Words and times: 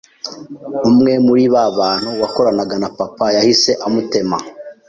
Umwe 0.89 1.13
muri 1.25 1.43
ba 1.53 1.63
bantu 1.79 2.09
wakoranaga 2.21 2.75
na 2.81 2.89
papa 2.97 3.25
yahise 3.37 3.71
amutema 3.85 4.37